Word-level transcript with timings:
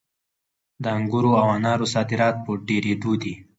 د 0.83 0.85
انګورو 0.97 1.31
او 1.41 1.47
انارو 1.57 1.85
صادرات 1.93 2.35
په 2.45 2.51
ډېرېدو 2.67 3.11
دي. 3.21 3.33